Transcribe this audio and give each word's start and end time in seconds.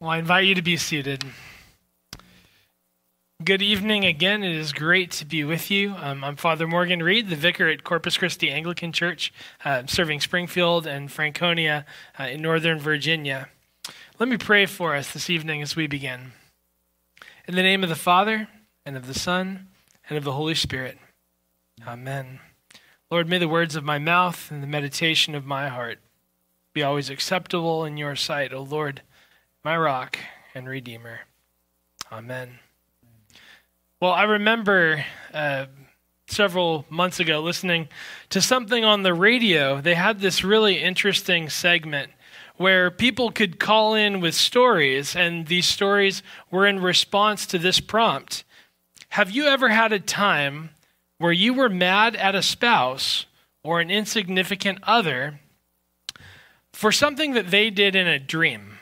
Well, 0.00 0.08
I 0.08 0.16
invite 0.16 0.46
you 0.46 0.54
to 0.54 0.62
be 0.62 0.78
seated. 0.78 1.26
Good 3.44 3.60
evening 3.60 4.06
again. 4.06 4.42
It 4.42 4.56
is 4.56 4.72
great 4.72 5.10
to 5.10 5.26
be 5.26 5.44
with 5.44 5.70
you. 5.70 5.94
Um, 5.98 6.24
I'm 6.24 6.36
Father 6.36 6.66
Morgan 6.66 7.02
Reed, 7.02 7.28
the 7.28 7.36
vicar 7.36 7.68
at 7.68 7.84
Corpus 7.84 8.16
Christi 8.16 8.48
Anglican 8.48 8.92
Church, 8.92 9.30
uh, 9.62 9.82
serving 9.84 10.20
Springfield 10.20 10.86
and 10.86 11.12
Franconia 11.12 11.84
uh, 12.18 12.22
in 12.22 12.40
Northern 12.40 12.78
Virginia. 12.78 13.50
Let 14.18 14.30
me 14.30 14.38
pray 14.38 14.64
for 14.64 14.96
us 14.96 15.12
this 15.12 15.28
evening 15.28 15.60
as 15.60 15.76
we 15.76 15.86
begin. 15.86 16.32
In 17.46 17.54
the 17.54 17.62
name 17.62 17.82
of 17.82 17.90
the 17.90 17.94
Father, 17.94 18.48
and 18.86 18.96
of 18.96 19.06
the 19.06 19.12
Son, 19.12 19.68
and 20.08 20.16
of 20.16 20.24
the 20.24 20.32
Holy 20.32 20.54
Spirit. 20.54 20.96
Amen. 21.86 22.40
Lord, 23.10 23.28
may 23.28 23.36
the 23.36 23.48
words 23.48 23.76
of 23.76 23.84
my 23.84 23.98
mouth 23.98 24.50
and 24.50 24.62
the 24.62 24.66
meditation 24.66 25.34
of 25.34 25.44
my 25.44 25.68
heart 25.68 25.98
be 26.72 26.82
always 26.82 27.10
acceptable 27.10 27.84
in 27.84 27.98
your 27.98 28.16
sight, 28.16 28.54
O 28.54 28.62
Lord 28.62 29.02
my 29.62 29.76
rock 29.76 30.18
and 30.54 30.68
redeemer. 30.68 31.20
Amen. 32.10 32.58
Well, 34.00 34.12
I 34.12 34.22
remember 34.22 35.04
uh, 35.34 35.66
several 36.26 36.86
months 36.88 37.20
ago 37.20 37.40
listening 37.40 37.88
to 38.30 38.40
something 38.40 38.84
on 38.84 39.02
the 39.02 39.12
radio. 39.12 39.80
They 39.80 39.94
had 39.94 40.20
this 40.20 40.42
really 40.42 40.78
interesting 40.78 41.50
segment 41.50 42.10
where 42.56 42.90
people 42.90 43.30
could 43.30 43.58
call 43.58 43.94
in 43.94 44.20
with 44.20 44.34
stories, 44.34 45.14
and 45.14 45.46
these 45.46 45.66
stories 45.66 46.22
were 46.50 46.66
in 46.66 46.80
response 46.80 47.46
to 47.46 47.58
this 47.58 47.80
prompt 47.80 48.44
Have 49.10 49.30
you 49.30 49.46
ever 49.46 49.68
had 49.68 49.92
a 49.92 50.00
time 50.00 50.70
where 51.18 51.32
you 51.32 51.52
were 51.52 51.68
mad 51.68 52.16
at 52.16 52.34
a 52.34 52.42
spouse 52.42 53.26
or 53.62 53.80
an 53.80 53.90
insignificant 53.90 54.78
other 54.84 55.40
for 56.72 56.90
something 56.90 57.32
that 57.32 57.50
they 57.50 57.68
did 57.68 57.94
in 57.94 58.06
a 58.06 58.18
dream? 58.18 58.79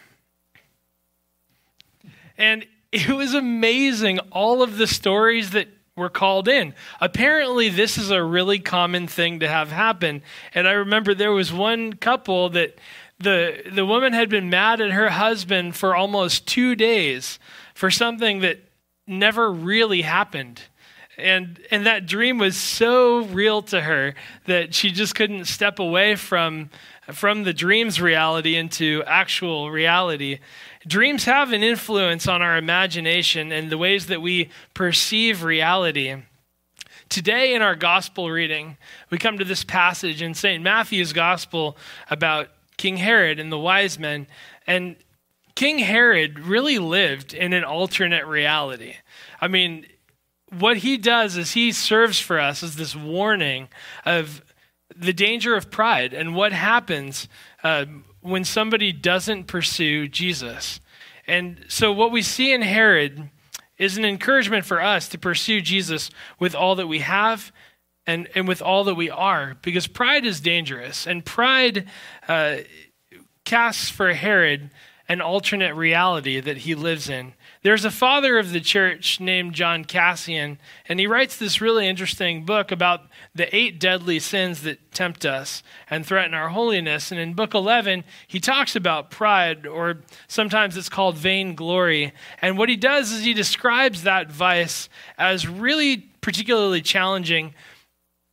And 2.38 2.64
it 2.92 3.10
was 3.10 3.34
amazing 3.34 4.20
all 4.30 4.62
of 4.62 4.78
the 4.78 4.86
stories 4.86 5.50
that 5.50 5.68
were 5.96 6.08
called 6.08 6.48
in. 6.48 6.74
Apparently, 7.00 7.68
this 7.68 7.98
is 7.98 8.10
a 8.10 8.22
really 8.22 8.60
common 8.60 9.06
thing 9.08 9.40
to 9.40 9.48
have 9.48 9.70
happen. 9.70 10.22
And 10.54 10.66
I 10.66 10.72
remember 10.72 11.12
there 11.12 11.32
was 11.32 11.52
one 11.52 11.92
couple 11.94 12.48
that 12.50 12.78
the 13.18 13.62
the 13.70 13.84
woman 13.84 14.12
had 14.12 14.28
been 14.30 14.48
mad 14.48 14.80
at 14.80 14.92
her 14.92 15.10
husband 15.10 15.74
for 15.76 15.94
almost 15.94 16.46
2 16.46 16.76
days 16.76 17.40
for 17.74 17.90
something 17.90 18.40
that 18.40 18.60
never 19.06 19.50
really 19.50 20.02
happened. 20.02 20.62
And 21.18 21.58
and 21.72 21.84
that 21.84 22.06
dream 22.06 22.38
was 22.38 22.56
so 22.56 23.24
real 23.24 23.60
to 23.62 23.80
her 23.80 24.14
that 24.46 24.72
she 24.72 24.92
just 24.92 25.16
couldn't 25.16 25.46
step 25.46 25.80
away 25.80 26.14
from 26.14 26.70
from 27.12 27.42
the 27.42 27.52
dream's 27.52 28.00
reality 28.00 28.54
into 28.54 29.02
actual 29.04 29.70
reality. 29.70 30.38
Dreams 30.86 31.24
have 31.24 31.52
an 31.52 31.62
influence 31.62 32.28
on 32.28 32.40
our 32.42 32.56
imagination 32.56 33.52
and 33.52 33.70
the 33.70 33.78
ways 33.78 34.06
that 34.06 34.22
we 34.22 34.50
perceive 34.74 35.42
reality. 35.42 36.14
Today, 37.08 37.54
in 37.54 37.62
our 37.62 37.74
gospel 37.74 38.30
reading, 38.30 38.76
we 39.10 39.18
come 39.18 39.38
to 39.38 39.44
this 39.44 39.64
passage 39.64 40.22
in 40.22 40.34
St. 40.34 40.62
Matthew's 40.62 41.12
gospel 41.12 41.76
about 42.10 42.48
King 42.76 42.98
Herod 42.98 43.40
and 43.40 43.50
the 43.50 43.58
wise 43.58 43.98
men. 43.98 44.26
And 44.66 44.96
King 45.54 45.78
Herod 45.80 46.38
really 46.38 46.78
lived 46.78 47.34
in 47.34 47.52
an 47.52 47.64
alternate 47.64 48.26
reality. 48.26 48.94
I 49.40 49.48
mean, 49.48 49.86
what 50.56 50.78
he 50.78 50.96
does 50.96 51.36
is 51.36 51.52
he 51.52 51.72
serves 51.72 52.20
for 52.20 52.38
us 52.38 52.62
as 52.62 52.76
this 52.76 52.94
warning 52.94 53.68
of 54.04 54.42
the 54.96 55.12
danger 55.12 55.56
of 55.56 55.70
pride 55.70 56.14
and 56.14 56.34
what 56.34 56.52
happens 56.52 57.28
uh, 57.64 57.86
when 58.20 58.44
somebody 58.44 58.92
doesn't 58.92 59.44
pursue 59.44 60.08
Jesus. 60.08 60.80
And 61.26 61.64
so, 61.68 61.92
what 61.92 62.10
we 62.10 62.22
see 62.22 62.52
in 62.52 62.62
Herod 62.62 63.30
is 63.76 63.96
an 63.96 64.04
encouragement 64.04 64.64
for 64.64 64.80
us 64.80 65.08
to 65.08 65.18
pursue 65.18 65.60
Jesus 65.60 66.10
with 66.38 66.54
all 66.54 66.74
that 66.76 66.86
we 66.88 66.98
have 67.00 67.52
and, 68.06 68.28
and 68.34 68.48
with 68.48 68.62
all 68.62 68.84
that 68.84 68.94
we 68.94 69.10
are, 69.10 69.56
because 69.62 69.86
pride 69.86 70.24
is 70.24 70.40
dangerous. 70.40 71.06
And 71.06 71.24
pride 71.24 71.88
uh, 72.26 72.58
casts 73.44 73.90
for 73.90 74.12
Herod 74.14 74.70
an 75.08 75.20
alternate 75.20 75.74
reality 75.74 76.40
that 76.40 76.58
he 76.58 76.74
lives 76.74 77.08
in. 77.08 77.34
There's 77.62 77.84
a 77.84 77.90
father 77.90 78.38
of 78.38 78.52
the 78.52 78.60
church 78.60 79.18
named 79.18 79.54
John 79.54 79.84
Cassian, 79.84 80.58
and 80.88 81.00
he 81.00 81.08
writes 81.08 81.36
this 81.36 81.60
really 81.60 81.88
interesting 81.88 82.44
book 82.44 82.70
about 82.70 83.02
the 83.34 83.54
eight 83.54 83.80
deadly 83.80 84.20
sins 84.20 84.62
that 84.62 84.92
tempt 84.92 85.26
us 85.26 85.62
and 85.90 86.06
threaten 86.06 86.34
our 86.34 86.50
holiness. 86.50 87.10
And 87.10 87.20
in 87.20 87.34
book 87.34 87.54
11, 87.54 88.04
he 88.28 88.38
talks 88.38 88.76
about 88.76 89.10
pride, 89.10 89.66
or 89.66 89.98
sometimes 90.28 90.76
it's 90.76 90.88
called 90.88 91.16
vainglory. 91.16 92.12
And 92.40 92.56
what 92.56 92.68
he 92.68 92.76
does 92.76 93.10
is 93.10 93.24
he 93.24 93.34
describes 93.34 94.04
that 94.04 94.30
vice 94.30 94.88
as 95.16 95.48
really 95.48 95.98
particularly 96.20 96.80
challenging 96.80 97.54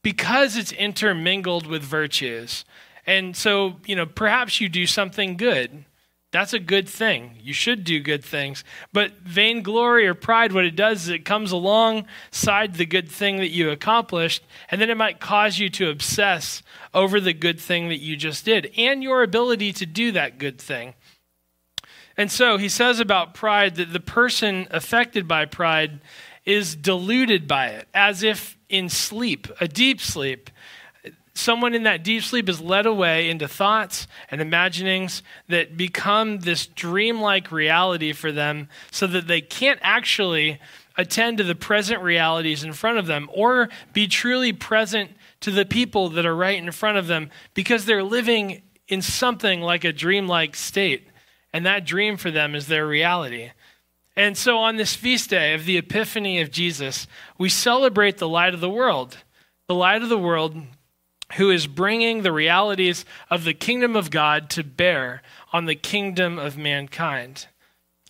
because 0.04 0.56
it's 0.56 0.72
intermingled 0.72 1.66
with 1.66 1.82
virtues. 1.82 2.64
And 3.08 3.36
so, 3.36 3.78
you 3.88 3.96
know, 3.96 4.06
perhaps 4.06 4.62
you 4.62 4.70
do 4.70 4.86
something 4.86 5.36
good 5.36 5.86
that's 6.36 6.54
a 6.54 6.60
good 6.60 6.90
thing. 6.90 7.38
You 7.42 7.54
should 7.54 7.86
do 7.86 8.02
good 8.02 8.24
things. 8.24 8.64
But 8.92 9.20
vainglory 9.20 10.06
or 10.06 10.14
pride, 10.14 10.52
what 10.52 10.66
it 10.66 10.76
does 10.76 11.04
is 11.04 11.10
it 11.10 11.24
comes 11.24 11.52
alongside 11.52 12.76
the 12.76 12.86
good 12.86 13.10
thing 13.10 13.38
that 13.38 13.52
you 13.52 13.70
accomplished, 13.70 14.44
and 14.70 14.82
then 14.82 14.90
it 14.90 14.98
might 14.98 15.22
cause 15.22 15.60
you 15.60 15.70
to 15.70 15.90
obsess 15.90 16.62
over 16.94 17.22
the 17.22 17.34
good 17.34 17.60
thing 17.60 17.88
that 17.88 18.02
you 18.02 18.18
just 18.18 18.44
did 18.44 18.70
and 18.78 19.02
your 19.02 19.24
ability 19.24 19.72
to 19.74 19.86
do 19.86 20.12
that 20.12 20.38
good 20.38 20.60
thing. 20.60 20.94
And 22.18 22.30
so 22.30 22.58
he 22.58 22.70
says 22.70 23.00
about 23.00 23.34
pride 23.34 23.76
that 23.76 23.94
the 23.94 24.00
person 24.02 24.68
affected 24.72 25.28
by 25.28 25.46
pride 25.46 26.02
is 26.46 26.76
deluded 26.76 27.48
by 27.48 27.68
it, 27.68 27.88
as 27.94 28.24
if 28.24 28.58
in 28.68 28.90
sleep, 28.90 29.48
a 29.62 29.68
deep 29.68 30.02
sleep 30.02 30.50
someone 31.36 31.76
in 31.76 31.84
that 31.84 32.04
deep 32.04 32.24
sleep 32.24 32.50
is 32.50 32.62
led 32.62 32.86
away 32.86 33.30
into 33.30 33.48
thoughts 33.48 34.08
and 34.32 34.42
imaginings 34.42 35.22
that 35.50 35.78
become 35.78 36.40
this 36.40 36.66
dreamlike 36.66 37.52
reality 37.52 38.14
for 38.14 38.32
them 38.32 38.70
so 38.90 39.06
that 39.06 39.28
they 39.28 39.42
can't 39.42 39.80
actually 39.84 40.60
attend 40.98 41.38
to 41.38 41.44
the 41.44 41.56
present 41.56 42.02
realities 42.02 42.64
in 42.64 42.72
front 42.72 42.98
of 42.98 43.06
them 43.06 43.30
or 43.34 43.70
be 43.92 44.08
truly 44.08 44.54
present 44.54 45.12
to 45.42 45.52
the 45.52 45.66
people 45.66 46.10
that 46.10 46.26
are 46.26 46.36
right 46.36 46.58
in 46.58 46.72
front 46.72 46.98
of 46.98 47.08
them 47.08 47.30
because 47.54 47.86
they're 47.86 48.02
living 48.02 48.62
in 48.88 49.02
something 49.02 49.62
like 49.62 49.84
a 49.84 49.92
dreamlike 49.92 50.56
state. 50.56 51.08
And 51.52 51.66
that 51.66 51.86
dream 51.86 52.18
for 52.18 52.32
them 52.32 52.56
is 52.56 52.68
their 52.68 52.88
reality. 52.88 53.52
And 54.16 54.38
so 54.38 54.58
on 54.60 54.78
this 54.78 54.96
feast 54.96 55.30
day 55.30 55.54
of 55.54 55.66
the 55.66 55.78
Epiphany 55.78 56.40
of 56.40 56.52
Jesus, 56.52 57.08
we 57.38 57.50
celebrate 57.50 58.18
the 58.18 58.30
light 58.30 58.54
of 58.54 58.62
the 58.62 58.70
world. 58.70 59.18
The 59.68 59.76
light 59.76 60.02
of 60.02 60.10
the 60.10 60.18
world 60.18 60.56
who 61.34 61.50
is 61.50 61.68
bringing 61.68 62.22
the 62.22 62.32
realities 62.32 63.04
of 63.30 63.44
the 63.44 63.54
kingdom 63.54 63.96
of 63.96 64.12
God 64.12 64.50
to 64.52 64.64
bear 64.64 65.22
on 65.52 65.66
the 65.66 65.76
kingdom 65.76 66.38
of 66.38 66.58
mankind. 66.58 67.48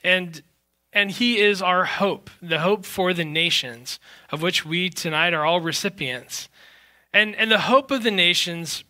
And, 0.04 0.42
and 0.92 1.12
he 1.12 1.40
is 1.40 1.62
our 1.62 1.86
hope, 1.86 2.30
the 2.42 2.60
hope 2.60 2.86
for 2.86 3.14
the 3.14 3.26
nations, 3.26 4.00
of 4.32 4.42
which 4.42 4.66
we 4.66 4.90
tonight 4.90 5.34
are 5.34 5.46
all 5.46 5.62
recipients. 5.62 6.50
And, 7.14 7.36
and 7.36 7.52
the 7.52 7.62
hope 7.62 7.92
of 7.92 8.04
the 8.04 8.12
nations 8.12 8.84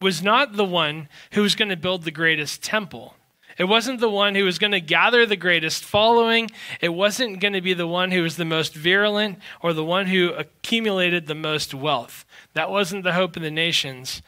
was 0.00 0.22
not 0.22 0.54
the 0.54 0.64
one 0.64 1.08
who 1.32 1.42
was 1.42 1.54
going 1.54 1.68
to 1.68 1.76
build 1.76 2.02
the 2.02 2.10
greatest 2.10 2.62
temple. 2.62 3.14
It 3.58 3.64
wasn't 3.64 4.00
the 4.00 4.10
one 4.10 4.34
who 4.34 4.44
was 4.44 4.58
going 4.58 4.72
to 4.72 4.80
gather 4.80 5.24
the 5.24 5.36
greatest 5.36 5.84
following. 5.84 6.50
It 6.80 6.90
wasn't 6.90 7.40
going 7.40 7.54
to 7.54 7.60
be 7.60 7.74
the 7.74 7.86
one 7.86 8.10
who 8.10 8.22
was 8.22 8.36
the 8.36 8.44
most 8.44 8.74
virulent 8.74 9.38
or 9.62 9.72
the 9.72 9.84
one 9.84 10.06
who 10.06 10.32
accumulated 10.32 11.26
the 11.26 11.34
most 11.34 11.72
wealth. 11.72 12.24
That 12.54 12.70
wasn't 12.70 13.04
the 13.04 13.14
hope 13.14 13.36
of 13.36 13.42
the 13.42 13.50
nations. 13.50 14.20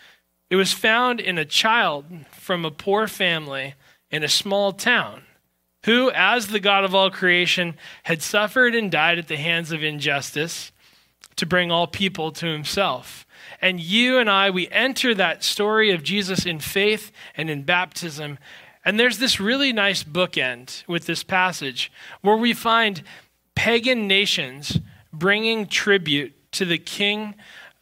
It 0.51 0.57
was 0.57 0.73
found 0.73 1.21
in 1.21 1.37
a 1.37 1.45
child 1.45 2.07
from 2.33 2.65
a 2.65 2.71
poor 2.71 3.07
family 3.07 3.75
in 4.11 4.23
a 4.23 4.29
small 4.29 4.73
town 4.73 5.23
who, 5.85 6.11
as 6.11 6.49
the 6.49 6.61
God 6.61 6.85
of 6.85 6.95
all 6.95 7.11
creation, 7.11 7.75
had 8.05 8.23
suffered 8.23 8.75
and 8.75 8.91
died 8.91 9.19
at 9.19 9.29
the 9.29 9.37
hands 9.37 9.73
of 9.73 9.83
injustice 9.83 10.73
to 11.37 11.47
bring 11.47 11.71
all 11.71 11.87
people 11.87 12.33
to 12.33 12.47
himself. 12.47 13.27
And 13.61 13.81
you 13.81 14.19
and 14.19 14.29
I, 14.29 14.51
we 14.51 14.69
enter 14.69 15.15
that 15.15 15.45
story 15.45 15.91
of 15.91 16.03
Jesus 16.03 16.47
in 16.47 16.59
faith 16.59 17.13
and 17.35 17.49
in 17.49 17.63
baptism. 17.63 18.39
And 18.85 18.99
there's 18.99 19.19
this 19.19 19.41
really 19.41 19.73
nice 19.73 20.05
bookend 20.05 20.87
with 20.87 21.07
this 21.07 21.23
passage 21.23 21.93
where 22.21 22.37
we 22.37 22.53
find 22.53 23.03
pagan 23.55 24.07
nations 24.07 24.79
bringing 25.13 25.67
tribute 25.67 26.35
to 26.53 26.65
the 26.65 26.79
king 26.79 27.35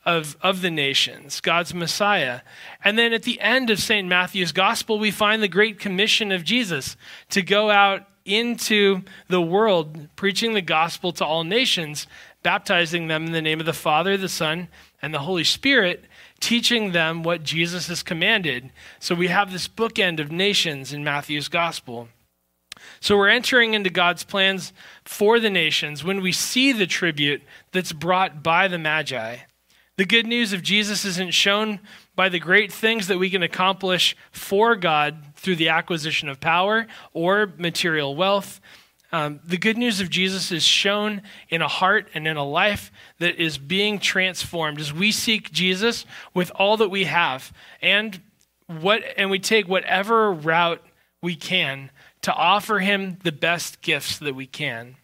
of, 0.05 0.37
of 0.41 0.63
the 0.63 0.71
nations, 0.71 1.41
God's 1.41 1.75
Messiah. 1.75 2.41
And 2.85 2.97
then 2.97 3.13
at 3.13 3.25
the 3.25 3.41
end 3.41 3.71
of 3.71 3.81
St. 3.81 4.07
Matthew's 4.07 4.53
gospel, 4.53 4.99
we 4.99 5.11
find 5.11 5.43
the 5.43 5.49
great 5.49 5.81
commission 5.81 6.31
of 6.31 6.45
Jesus 6.45 6.97
to 7.31 7.43
go 7.43 7.71
out 7.71 8.07
into 8.25 9.03
the 9.29 9.41
world 9.41 10.09
preaching 10.17 10.55
the 10.55 10.63
gospel 10.63 11.13
to 11.13 11.25
all 11.25 11.45
nations, 11.45 12.07
baptizing 12.43 13.09
them 13.09 13.27
in 13.27 13.33
the 13.33 13.43
name 13.43 13.61
of 13.61 13.67
the 13.67 13.73
Father, 13.73 14.17
the 14.17 14.29
Son, 14.29 14.69
and 15.03 15.13
the 15.13 15.21
Holy 15.21 15.45
Spirit, 15.45 16.05
teaching 16.41 16.93
them 16.93 17.23
what 17.23 17.43
Jesus 17.43 17.89
has 17.89 18.03
commanded. 18.03 18.71
So 18.99 19.15
we 19.15 19.29
have 19.29 19.53
this 19.53 19.69
bookend 19.69 20.21
of 20.21 20.31
nations 20.31 20.93
in 20.93 21.05
Matthew's 21.05 21.49
gospel. 21.49 22.09
So 23.01 23.17
we're 23.17 23.29
entering 23.29 23.75
into 23.75 23.91
God's 23.91 24.25
plans 24.25 24.73
for 25.05 25.41
the 25.41 25.51
nations 25.51 26.05
when 26.05 26.21
we 26.21 26.33
see 26.33 26.73
the 26.73 26.87
tribute 26.87 27.43
that's 27.73 27.93
brought 27.93 28.43
by 28.43 28.69
the 28.69 28.79
Magi. 28.79 29.39
The 29.97 30.05
good 30.05 30.27
news 30.27 30.53
of 30.53 30.63
Jesus 30.63 31.07
isn't 31.07 31.33
shown 31.33 31.81
by 32.15 32.29
the 32.29 32.39
great 32.39 32.71
things 32.71 33.07
that 33.09 33.19
we 33.19 33.31
can 33.31 33.43
accomplish 33.43 34.15
for 34.31 34.77
God 34.77 35.23
through 35.37 35.57
the 35.57 35.71
acquisition 35.71 36.29
of 36.29 36.39
power 36.39 36.87
or 37.15 37.53
material 37.57 38.15
wealth. 38.15 38.61
Um, 39.13 39.41
the 39.45 39.57
good 39.57 39.79
news 39.79 40.01
of 40.01 40.11
Jesus 40.11 40.51
is 40.51 40.65
shown 40.65 41.23
in 41.49 41.63
a 41.63 41.69
heart 41.69 42.09
and 42.15 42.27
in 42.27 42.37
a 42.37 42.45
life 42.45 42.91
that 43.19 43.37
is 43.37 43.57
being 43.57 43.99
transformed 43.99 44.81
as 44.81 44.93
we 44.93 45.13
seek 45.13 45.53
Jesus 45.53 46.05
with 46.35 46.51
all 46.57 46.77
that 46.79 46.89
we 46.89 47.05
have 47.05 47.53
and 47.81 48.21
what 48.67 49.03
and 49.17 49.31
we 49.31 49.39
take 49.39 49.69
whatever 49.69 50.33
route 50.33 50.83
we 51.23 51.37
can 51.37 51.91
to 52.23 52.33
offer 52.35 52.81
him 52.81 53.19
the 53.23 53.33
best 53.33 53.81
gifts 53.81 54.19
that 54.19 54.35
we 54.35 54.47
can. 54.47 54.97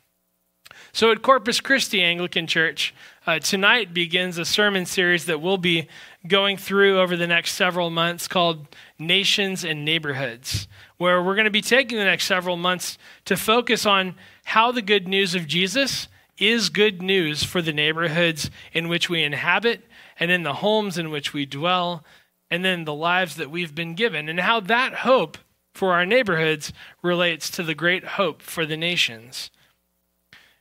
So 0.92 1.10
at 1.10 1.22
Corpus 1.22 1.60
Christi 1.60 2.02
Anglican 2.02 2.46
Church, 2.46 2.94
uh, 3.26 3.38
tonight 3.38 3.94
begins 3.94 4.36
a 4.36 4.44
sermon 4.44 4.84
series 4.84 5.26
that 5.26 5.40
we'll 5.40 5.58
be 5.58 5.88
going 6.26 6.56
through 6.56 7.00
over 7.00 7.16
the 7.16 7.26
next 7.26 7.52
several 7.52 7.90
months 7.90 8.28
called 8.28 8.66
Nations 8.98 9.64
and 9.64 9.84
Neighborhoods, 9.84 10.68
where 10.96 11.22
we're 11.22 11.34
going 11.34 11.46
to 11.46 11.50
be 11.50 11.60
taking 11.60 11.98
the 11.98 12.04
next 12.04 12.26
several 12.26 12.56
months 12.56 12.96
to 13.24 13.36
focus 13.36 13.84
on 13.84 14.14
how 14.44 14.72
the 14.72 14.82
good 14.82 15.08
news 15.08 15.34
of 15.34 15.46
Jesus 15.46 16.08
is 16.38 16.68
good 16.68 17.02
news 17.02 17.44
for 17.44 17.60
the 17.60 17.72
neighborhoods 17.72 18.50
in 18.72 18.88
which 18.88 19.08
we 19.08 19.22
inhabit 19.22 19.82
and 20.18 20.30
in 20.30 20.42
the 20.42 20.54
homes 20.54 20.98
in 20.98 21.10
which 21.10 21.32
we 21.32 21.44
dwell 21.46 22.04
and 22.52 22.62
then 22.62 22.84
the 22.84 22.94
lives 22.94 23.36
that 23.36 23.50
we've 23.50 23.74
been 23.74 23.94
given, 23.94 24.28
and 24.28 24.38
how 24.38 24.60
that 24.60 24.92
hope 24.92 25.38
for 25.72 25.94
our 25.94 26.04
neighborhoods 26.04 26.70
relates 27.02 27.48
to 27.48 27.62
the 27.62 27.74
great 27.74 28.04
hope 28.04 28.42
for 28.42 28.66
the 28.66 28.76
nations. 28.76 29.50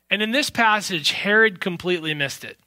And 0.09 0.21
in 0.21 0.31
this 0.31 0.49
passage, 0.49 1.11
Herod 1.11 1.59
completely 1.59 2.13
missed 2.13 2.45
it. 2.45 2.57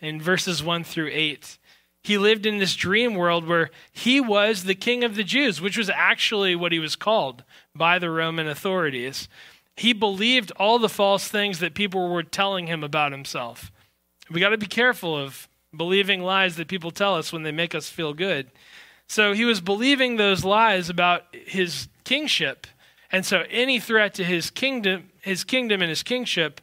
In 0.00 0.18
verses 0.18 0.62
1 0.62 0.84
through 0.84 1.10
8, 1.12 1.58
he 2.02 2.16
lived 2.16 2.46
in 2.46 2.58
this 2.58 2.74
dream 2.74 3.14
world 3.14 3.46
where 3.46 3.70
he 3.92 4.20
was 4.20 4.64
the 4.64 4.74
king 4.74 5.04
of 5.04 5.16
the 5.16 5.24
Jews, 5.24 5.60
which 5.60 5.76
was 5.76 5.90
actually 5.90 6.56
what 6.56 6.72
he 6.72 6.78
was 6.78 6.96
called 6.96 7.44
by 7.74 7.98
the 7.98 8.10
Roman 8.10 8.48
authorities. 8.48 9.28
He 9.76 9.92
believed 9.92 10.52
all 10.56 10.78
the 10.78 10.88
false 10.88 11.28
things 11.28 11.58
that 11.58 11.74
people 11.74 12.08
were 12.08 12.22
telling 12.22 12.66
him 12.66 12.82
about 12.82 13.12
himself. 13.12 13.70
We 14.30 14.40
got 14.40 14.50
to 14.50 14.58
be 14.58 14.66
careful 14.66 15.16
of 15.16 15.48
believing 15.76 16.22
lies 16.22 16.56
that 16.56 16.68
people 16.68 16.90
tell 16.90 17.16
us 17.16 17.32
when 17.32 17.42
they 17.42 17.52
make 17.52 17.74
us 17.74 17.88
feel 17.88 18.14
good. 18.14 18.50
So 19.06 19.32
he 19.32 19.44
was 19.44 19.60
believing 19.60 20.16
those 20.16 20.44
lies 20.44 20.88
about 20.88 21.24
his 21.32 21.88
kingship. 22.04 22.66
And 23.12 23.26
so 23.26 23.44
any 23.50 23.80
threat 23.80 24.14
to 24.14 24.24
his 24.24 24.50
kingdom, 24.50 25.10
his 25.20 25.44
kingdom 25.44 25.82
and 25.82 25.88
his 25.88 26.02
kingship 26.02 26.60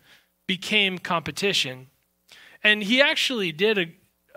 became 0.47 0.97
competition. 0.97 1.87
And 2.63 2.83
he 2.83 3.01
actually 3.01 3.51
did 3.51 3.77
a, 3.77 3.85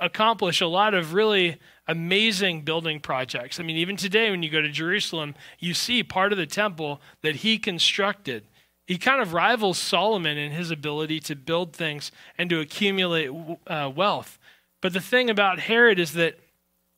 accomplish 0.00 0.60
a 0.60 0.66
lot 0.66 0.94
of 0.94 1.14
really 1.14 1.58
amazing 1.86 2.62
building 2.62 3.00
projects. 3.00 3.60
I 3.60 3.62
mean, 3.62 3.76
even 3.76 3.96
today, 3.96 4.30
when 4.30 4.42
you 4.42 4.50
go 4.50 4.60
to 4.60 4.70
Jerusalem, 4.70 5.34
you 5.58 5.74
see 5.74 6.02
part 6.02 6.32
of 6.32 6.38
the 6.38 6.46
temple 6.46 7.00
that 7.22 7.36
he 7.36 7.58
constructed. 7.58 8.44
He 8.86 8.98
kind 8.98 9.20
of 9.20 9.32
rivals 9.32 9.78
Solomon 9.78 10.36
in 10.38 10.52
his 10.52 10.70
ability 10.70 11.20
to 11.20 11.36
build 11.36 11.74
things 11.74 12.10
and 12.38 12.50
to 12.50 12.60
accumulate 12.60 13.30
uh, 13.66 13.90
wealth. 13.94 14.38
But 14.80 14.92
the 14.92 15.00
thing 15.00 15.30
about 15.30 15.60
Herod 15.60 15.98
is 15.98 16.12
that 16.14 16.38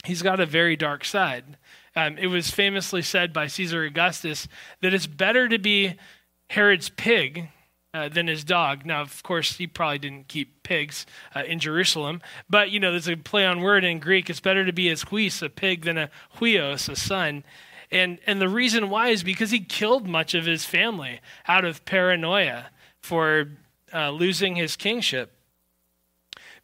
he's 0.04 0.22
got 0.22 0.40
a 0.40 0.46
very 0.46 0.76
dark 0.76 1.04
side. 1.04 1.56
Um, 1.94 2.16
it 2.16 2.28
was 2.28 2.50
famously 2.50 3.02
said 3.02 3.32
by 3.32 3.46
Caesar 3.46 3.84
Augustus 3.84 4.48
that 4.80 4.94
it's 4.94 5.06
better 5.06 5.48
to 5.48 5.58
be 5.58 5.96
Herod's 6.48 6.88
pig 6.88 7.48
uh, 7.94 8.08
than 8.08 8.26
his 8.26 8.44
dog. 8.44 8.86
Now, 8.86 9.02
of 9.02 9.22
course, 9.22 9.56
he 9.56 9.66
probably 9.66 9.98
didn't 9.98 10.28
keep 10.28 10.62
pigs 10.62 11.06
uh, 11.34 11.42
in 11.46 11.58
Jerusalem, 11.58 12.22
but 12.48 12.70
you 12.70 12.80
know, 12.80 12.90
there's 12.90 13.08
a 13.08 13.16
play 13.16 13.44
on 13.44 13.60
word 13.60 13.84
in 13.84 13.98
Greek. 13.98 14.30
It's 14.30 14.40
better 14.40 14.64
to 14.64 14.72
be 14.72 14.88
a 14.88 14.94
huis, 14.94 15.42
a 15.42 15.48
pig, 15.48 15.84
than 15.84 15.98
a 15.98 16.10
huios, 16.38 16.88
a 16.88 16.96
son. 16.96 17.44
And, 17.90 18.18
and 18.26 18.40
the 18.40 18.48
reason 18.48 18.88
why 18.88 19.08
is 19.08 19.22
because 19.22 19.50
he 19.50 19.60
killed 19.60 20.08
much 20.08 20.34
of 20.34 20.46
his 20.46 20.64
family 20.64 21.20
out 21.46 21.64
of 21.64 21.84
paranoia 21.84 22.70
for 23.00 23.50
uh, 23.92 24.10
losing 24.10 24.56
his 24.56 24.76
kingship. 24.76 25.32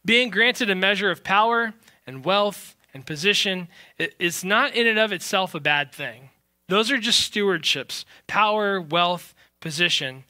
Being 0.03 0.31
granted 0.31 0.69
a 0.69 0.75
measure 0.75 1.11
of 1.11 1.23
power 1.23 1.73
and 2.07 2.25
wealth 2.25 2.75
and 2.93 3.05
position 3.05 3.67
is 3.97 4.43
not 4.43 4.73
in 4.73 4.87
and 4.87 4.97
of 4.97 5.11
itself 5.11 5.53
a 5.53 5.59
bad 5.59 5.93
thing. 5.93 6.29
Those 6.67 6.89
are 6.91 6.97
just 6.97 7.31
stewardships 7.31 8.05
power, 8.25 8.81
wealth, 8.81 9.35
position. 9.59 10.23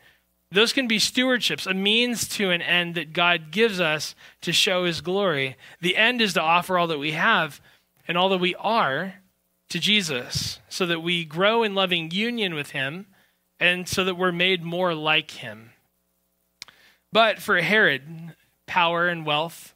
Those 0.51 0.73
can 0.73 0.87
be 0.87 0.97
stewardships, 0.97 1.67
a 1.67 1.73
means 1.73 2.27
to 2.29 2.49
an 2.49 2.61
end 2.61 2.95
that 2.95 3.13
God 3.13 3.51
gives 3.51 3.79
us 3.79 4.15
to 4.41 4.51
show 4.51 4.85
his 4.85 5.01
glory. 5.01 5.55
The 5.79 5.95
end 5.95 6.21
is 6.21 6.33
to 6.33 6.41
offer 6.41 6.77
all 6.77 6.87
that 6.87 6.97
we 6.97 7.11
have 7.11 7.61
and 8.07 8.17
all 8.17 8.29
that 8.29 8.39
we 8.39 8.55
are 8.55 9.15
to 9.69 9.79
Jesus 9.79 10.59
so 10.67 10.87
that 10.87 11.01
we 11.01 11.23
grow 11.23 11.61
in 11.61 11.75
loving 11.75 12.09
union 12.09 12.55
with 12.55 12.71
him 12.71 13.05
and 13.59 13.87
so 13.87 14.03
that 14.03 14.15
we're 14.15 14.31
made 14.31 14.63
more 14.63 14.95
like 14.95 15.31
him. 15.31 15.71
But 17.11 17.39
for 17.39 17.61
Herod, 17.61 18.33
power 18.65 19.07
and 19.07 19.25
wealth 19.25 19.75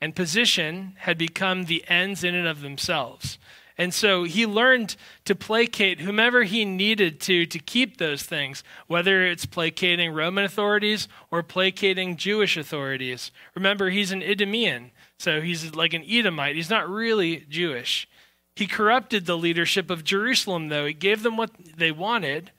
and 0.00 0.16
position 0.16 0.94
had 0.98 1.18
become 1.18 1.64
the 1.64 1.84
ends 1.88 2.24
in 2.24 2.34
and 2.34 2.46
of 2.46 2.60
themselves. 2.60 3.38
And 3.78 3.94
so 3.94 4.24
he 4.24 4.44
learned 4.44 4.96
to 5.24 5.36
placate 5.36 6.00
whomever 6.00 6.42
he 6.42 6.64
needed 6.64 7.20
to 7.22 7.46
to 7.46 7.58
keep 7.60 7.96
those 7.96 8.24
things, 8.24 8.64
whether 8.88 9.24
it's 9.24 9.46
placating 9.46 10.12
Roman 10.12 10.44
authorities 10.44 11.06
or 11.30 11.44
placating 11.44 12.16
Jewish 12.16 12.56
authorities. 12.56 13.30
Remember, 13.54 13.90
he's 13.90 14.10
an 14.10 14.22
Idumean, 14.22 14.90
so 15.18 15.40
he's 15.40 15.74
like 15.74 15.94
an 15.94 16.04
Edomite. 16.06 16.56
He's 16.56 16.70
not 16.70 16.88
really 16.88 17.46
Jewish. 17.48 18.08
He 18.56 18.66
corrupted 18.66 19.26
the 19.26 19.38
leadership 19.38 19.88
of 19.90 20.02
Jerusalem, 20.02 20.68
though. 20.68 20.86
He 20.86 20.92
gave 20.92 21.22
them 21.22 21.36
what 21.36 21.52
they 21.76 21.92
wanted 21.92 22.50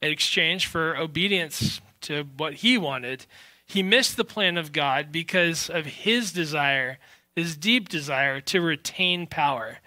in 0.00 0.12
exchange 0.12 0.66
for 0.66 0.96
obedience 0.96 1.80
to 2.02 2.22
what 2.36 2.54
he 2.54 2.78
wanted 2.78 3.26
he 3.68 3.82
missed 3.82 4.16
the 4.16 4.24
plan 4.24 4.56
of 4.56 4.72
God 4.72 5.12
because 5.12 5.68
of 5.68 5.84
his 5.84 6.32
desire, 6.32 6.98
his 7.36 7.56
deep 7.56 7.88
desire 7.88 8.40
to 8.40 8.60
retain 8.62 9.26
power 9.26 9.78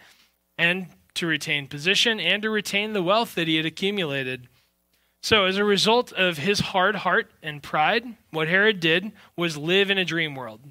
and 0.61 0.87
to 1.15 1.25
retain 1.25 1.67
position 1.67 2.19
and 2.19 2.43
to 2.43 2.49
retain 2.49 2.93
the 2.93 3.01
wealth 3.01 3.33
that 3.35 3.47
he 3.47 3.55
had 3.55 3.65
accumulated. 3.65 4.47
So, 5.23 5.45
as 5.45 5.57
a 5.57 5.63
result 5.63 6.13
of 6.13 6.37
his 6.37 6.59
hard 6.59 6.97
heart 6.97 7.31
and 7.43 7.61
pride, 7.61 8.05
what 8.29 8.47
Herod 8.47 8.79
did 8.79 9.11
was 9.35 9.57
live 9.57 9.89
in 9.89 9.97
a 9.97 10.05
dream 10.05 10.35
world. 10.35 10.61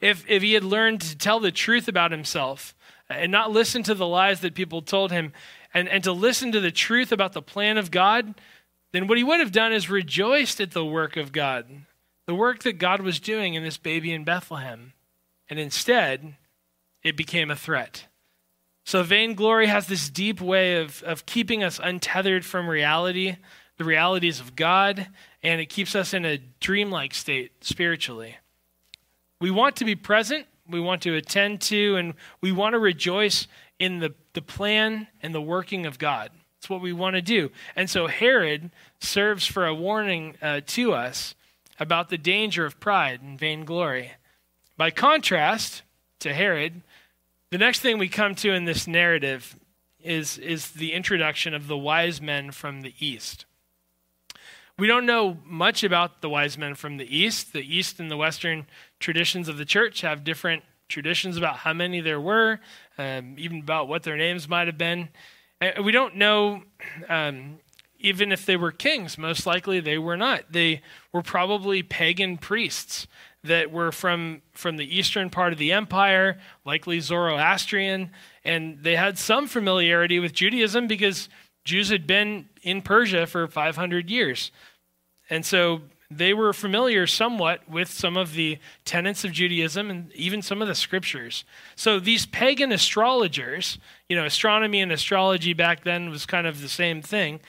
If, 0.00 0.24
if 0.28 0.42
he 0.42 0.54
had 0.54 0.64
learned 0.64 1.00
to 1.02 1.18
tell 1.18 1.40
the 1.40 1.52
truth 1.52 1.88
about 1.88 2.10
himself 2.10 2.74
uh, 3.10 3.14
and 3.14 3.32
not 3.32 3.50
listen 3.50 3.82
to 3.84 3.94
the 3.94 4.06
lies 4.06 4.40
that 4.40 4.54
people 4.54 4.82
told 4.82 5.10
him, 5.10 5.32
and, 5.74 5.88
and 5.88 6.04
to 6.04 6.12
listen 6.12 6.52
to 6.52 6.60
the 6.60 6.70
truth 6.70 7.12
about 7.12 7.32
the 7.32 7.42
plan 7.42 7.78
of 7.78 7.90
God, 7.90 8.34
then 8.92 9.06
what 9.06 9.18
he 9.18 9.24
would 9.24 9.40
have 9.40 9.52
done 9.52 9.72
is 9.72 9.90
rejoiced 9.90 10.60
at 10.60 10.72
the 10.72 10.84
work 10.84 11.16
of 11.16 11.32
God 11.32 11.66
the 12.26 12.34
work 12.34 12.64
that 12.64 12.78
God 12.78 13.00
was 13.00 13.20
doing 13.20 13.54
in 13.54 13.62
this 13.62 13.76
baby 13.76 14.12
in 14.12 14.24
Bethlehem. 14.24 14.92
And 15.48 15.60
instead, 15.60 16.34
it 17.04 17.16
became 17.16 17.52
a 17.52 17.56
threat. 17.56 18.06
So, 18.86 19.02
vainglory 19.02 19.66
has 19.66 19.88
this 19.88 20.08
deep 20.08 20.40
way 20.40 20.80
of, 20.80 21.02
of 21.02 21.26
keeping 21.26 21.64
us 21.64 21.80
untethered 21.82 22.44
from 22.44 22.68
reality, 22.68 23.34
the 23.78 23.84
realities 23.84 24.38
of 24.38 24.54
God, 24.54 25.08
and 25.42 25.60
it 25.60 25.66
keeps 25.66 25.96
us 25.96 26.14
in 26.14 26.24
a 26.24 26.38
dreamlike 26.60 27.12
state 27.12 27.64
spiritually. 27.64 28.36
We 29.40 29.50
want 29.50 29.74
to 29.76 29.84
be 29.84 29.96
present, 29.96 30.46
we 30.70 30.78
want 30.78 31.02
to 31.02 31.16
attend 31.16 31.62
to, 31.62 31.96
and 31.96 32.14
we 32.40 32.52
want 32.52 32.74
to 32.74 32.78
rejoice 32.78 33.48
in 33.80 33.98
the, 33.98 34.14
the 34.34 34.40
plan 34.40 35.08
and 35.20 35.34
the 35.34 35.42
working 35.42 35.84
of 35.84 35.98
God. 35.98 36.30
It's 36.58 36.70
what 36.70 36.80
we 36.80 36.92
want 36.92 37.16
to 37.16 37.22
do. 37.22 37.50
And 37.74 37.90
so, 37.90 38.06
Herod 38.06 38.70
serves 39.00 39.46
for 39.46 39.66
a 39.66 39.74
warning 39.74 40.36
uh, 40.40 40.60
to 40.64 40.92
us 40.92 41.34
about 41.80 42.08
the 42.08 42.18
danger 42.18 42.64
of 42.64 42.78
pride 42.78 43.20
and 43.20 43.36
vainglory. 43.36 44.12
By 44.76 44.92
contrast 44.92 45.82
to 46.20 46.32
Herod, 46.32 46.82
the 47.50 47.58
next 47.58 47.80
thing 47.80 47.98
we 47.98 48.08
come 48.08 48.34
to 48.36 48.52
in 48.52 48.64
this 48.64 48.86
narrative 48.86 49.56
is, 50.00 50.38
is 50.38 50.72
the 50.72 50.92
introduction 50.92 51.54
of 51.54 51.66
the 51.66 51.76
wise 51.76 52.20
men 52.20 52.50
from 52.50 52.82
the 52.82 52.94
east. 52.98 53.44
We 54.78 54.86
don't 54.86 55.06
know 55.06 55.38
much 55.44 55.82
about 55.82 56.20
the 56.20 56.28
wise 56.28 56.58
men 56.58 56.74
from 56.74 56.98
the 56.98 57.16
east. 57.16 57.52
The 57.52 57.62
east 57.62 57.98
and 57.98 58.10
the 58.10 58.16
western 58.16 58.66
traditions 59.00 59.48
of 59.48 59.56
the 59.56 59.64
church 59.64 60.02
have 60.02 60.22
different 60.22 60.64
traditions 60.88 61.36
about 61.36 61.56
how 61.56 61.72
many 61.72 62.00
there 62.00 62.20
were, 62.20 62.60
um, 62.98 63.36
even 63.38 63.60
about 63.60 63.88
what 63.88 64.02
their 64.02 64.16
names 64.16 64.48
might 64.48 64.66
have 64.66 64.78
been. 64.78 65.08
And 65.60 65.84
we 65.84 65.92
don't 65.92 66.16
know 66.16 66.62
um, 67.08 67.58
even 67.98 68.32
if 68.32 68.44
they 68.44 68.56
were 68.56 68.70
kings, 68.70 69.16
most 69.16 69.46
likely 69.46 69.80
they 69.80 69.98
were 69.98 70.16
not. 70.16 70.52
They 70.52 70.82
were 71.12 71.22
probably 71.22 71.82
pagan 71.82 72.36
priests 72.36 73.06
that 73.46 73.70
were 73.70 73.92
from, 73.92 74.42
from 74.52 74.76
the 74.76 74.98
eastern 74.98 75.30
part 75.30 75.52
of 75.52 75.58
the 75.58 75.72
empire, 75.72 76.38
likely 76.64 77.00
Zoroastrian, 77.00 78.10
and 78.44 78.78
they 78.82 78.96
had 78.96 79.18
some 79.18 79.46
familiarity 79.46 80.18
with 80.18 80.32
Judaism 80.32 80.86
because 80.86 81.28
Jews 81.64 81.88
had 81.88 82.06
been 82.06 82.48
in 82.62 82.82
Persia 82.82 83.26
for 83.26 83.48
500 83.48 84.08
years. 84.10 84.52
And 85.28 85.44
so 85.44 85.82
they 86.10 86.32
were 86.32 86.52
familiar 86.52 87.06
somewhat 87.06 87.68
with 87.68 87.88
some 87.88 88.16
of 88.16 88.34
the 88.34 88.58
tenets 88.84 89.24
of 89.24 89.32
Judaism 89.32 89.90
and 89.90 90.12
even 90.12 90.40
some 90.40 90.62
of 90.62 90.68
the 90.68 90.74
scriptures. 90.74 91.44
So 91.74 91.98
these 91.98 92.26
pagan 92.26 92.70
astrologers, 92.70 93.78
you 94.08 94.14
know, 94.14 94.24
astronomy 94.24 94.80
and 94.80 94.92
astrology 94.92 95.52
back 95.52 95.82
then 95.82 96.10
was 96.10 96.24
kind 96.24 96.46
of 96.46 96.60
the 96.60 96.68
same 96.68 97.02
thing. 97.02 97.40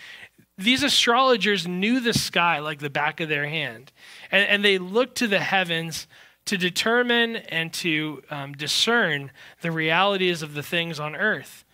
These 0.57 0.83
astrologers 0.83 1.67
knew 1.67 1.99
the 1.99 2.13
sky 2.13 2.59
like 2.59 2.79
the 2.79 2.89
back 2.89 3.19
of 3.19 3.29
their 3.29 3.47
hand, 3.47 3.91
and, 4.31 4.47
and 4.47 4.65
they 4.65 4.77
looked 4.77 5.17
to 5.17 5.27
the 5.27 5.39
heavens 5.39 6.07
to 6.45 6.57
determine 6.57 7.35
and 7.35 7.71
to 7.73 8.23
um, 8.31 8.53
discern 8.53 9.31
the 9.61 9.71
realities 9.71 10.41
of 10.41 10.53
the 10.53 10.63
things 10.63 10.99
on 10.99 11.15
earth. 11.15 11.65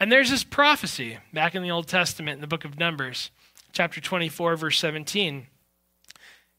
And 0.00 0.10
there's 0.10 0.30
this 0.30 0.44
prophecy 0.44 1.18
back 1.32 1.54
in 1.54 1.62
the 1.62 1.70
Old 1.70 1.88
Testament 1.88 2.36
in 2.36 2.40
the 2.40 2.46
book 2.46 2.64
of 2.64 2.78
Numbers, 2.78 3.30
chapter 3.72 4.00
24, 4.00 4.56
verse 4.56 4.78
17. 4.78 5.46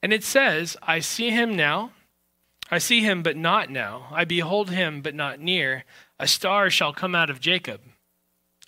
And 0.02 0.14
it 0.14 0.24
says, 0.24 0.78
I 0.84 1.00
see 1.00 1.30
him 1.30 1.56
now. 1.56 1.92
I 2.70 2.78
see 2.78 3.02
him, 3.02 3.24
but 3.24 3.38
not 3.38 3.70
now. 3.70 4.08
I 4.12 4.26
behold 4.26 4.70
him, 4.70 5.02
but 5.02 5.16
not 5.16 5.40
near. 5.40 5.86
A 6.20 6.28
star 6.28 6.70
shall 6.70 6.94
come 6.94 7.16
out 7.16 7.30
of 7.30 7.40
Jacob, 7.40 7.82